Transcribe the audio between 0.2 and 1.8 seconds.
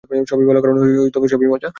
সবই ভাল, কারণ সবই মজা।